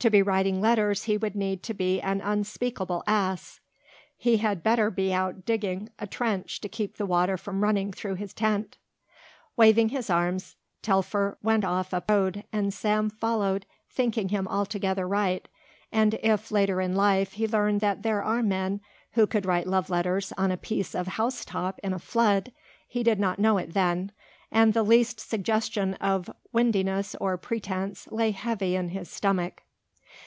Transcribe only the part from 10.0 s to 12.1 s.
arms, Telfer went off up